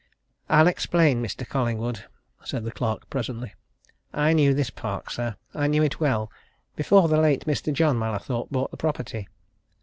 "I'll 0.49 0.65
explain, 0.65 1.21
Mr. 1.21 1.47
Collingwood," 1.47 2.05
said 2.43 2.63
the 2.63 2.71
clerk 2.71 3.07
presently. 3.11 3.53
"I 4.11 4.33
knew 4.33 4.55
this 4.55 4.71
park, 4.71 5.11
sir 5.11 5.35
I 5.53 5.67
knew 5.67 5.83
it 5.83 5.99
well, 5.99 6.31
before 6.75 7.07
the 7.07 7.21
late 7.21 7.45
Mr. 7.45 7.71
John 7.71 7.99
Mallathorpe 7.99 8.49
bought 8.49 8.71
the 8.71 8.77
property. 8.77 9.27